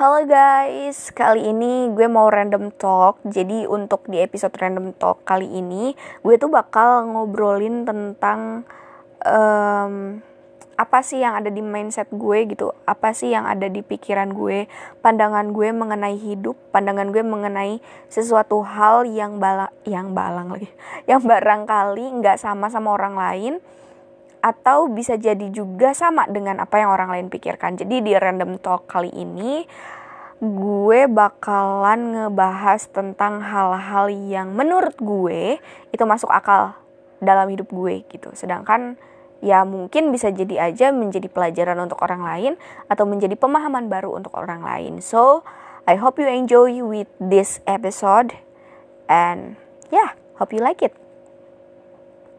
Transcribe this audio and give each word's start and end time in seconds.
Halo 0.00 0.24
guys, 0.24 1.12
kali 1.12 1.52
ini 1.52 1.92
gue 1.92 2.08
mau 2.08 2.32
random 2.32 2.72
talk. 2.72 3.20
Jadi 3.20 3.68
untuk 3.68 4.08
di 4.08 4.16
episode 4.16 4.56
random 4.56 4.96
talk 4.96 5.28
kali 5.28 5.44
ini, 5.44 5.92
gue 6.24 6.40
tuh 6.40 6.48
bakal 6.48 7.04
ngobrolin 7.04 7.84
tentang 7.84 8.64
um, 9.28 10.24
apa 10.80 10.98
sih 11.04 11.20
yang 11.20 11.36
ada 11.36 11.52
di 11.52 11.60
mindset 11.60 12.08
gue 12.16 12.48
gitu, 12.48 12.72
apa 12.88 13.12
sih 13.12 13.36
yang 13.36 13.44
ada 13.44 13.68
di 13.68 13.84
pikiran 13.84 14.32
gue, 14.32 14.72
pandangan 15.04 15.52
gue 15.52 15.68
mengenai 15.68 16.16
hidup, 16.16 16.56
pandangan 16.72 17.12
gue 17.12 17.20
mengenai 17.20 17.84
sesuatu 18.08 18.64
hal 18.64 19.04
yang 19.04 19.36
bala, 19.36 19.68
yang 19.84 20.16
balang 20.16 20.48
lagi, 20.48 20.72
yang 21.12 21.20
barangkali 21.20 22.24
nggak 22.24 22.40
sama 22.40 22.72
sama 22.72 22.96
orang 22.96 23.20
lain 23.20 23.54
atau 24.40 24.88
bisa 24.88 25.20
jadi 25.20 25.52
juga 25.52 25.92
sama 25.92 26.24
dengan 26.28 26.64
apa 26.64 26.80
yang 26.80 26.90
orang 26.92 27.12
lain 27.12 27.26
pikirkan. 27.28 27.76
Jadi 27.76 28.00
di 28.00 28.12
random 28.16 28.56
talk 28.60 28.88
kali 28.88 29.12
ini 29.12 29.64
gue 30.40 31.04
bakalan 31.04 32.16
ngebahas 32.16 32.88
tentang 32.88 33.44
hal-hal 33.44 34.08
yang 34.08 34.56
menurut 34.56 34.96
gue 34.96 35.60
itu 35.92 36.04
masuk 36.08 36.32
akal 36.32 36.72
dalam 37.20 37.52
hidup 37.52 37.68
gue 37.68 38.00
gitu. 38.08 38.32
Sedangkan 38.32 38.96
ya 39.44 39.64
mungkin 39.68 40.08
bisa 40.08 40.32
jadi 40.32 40.72
aja 40.72 40.92
menjadi 40.92 41.28
pelajaran 41.28 41.76
untuk 41.80 42.00
orang 42.00 42.24
lain 42.24 42.52
atau 42.88 43.04
menjadi 43.04 43.36
pemahaman 43.36 43.92
baru 43.92 44.16
untuk 44.16 44.32
orang 44.36 44.64
lain. 44.64 45.04
So, 45.04 45.44
I 45.84 46.00
hope 46.00 46.16
you 46.16 46.28
enjoy 46.28 46.80
with 46.80 47.08
this 47.20 47.60
episode 47.68 48.36
and 49.08 49.60
yeah, 49.92 50.16
hope 50.40 50.56
you 50.56 50.64
like 50.64 50.80
it. 50.80 50.96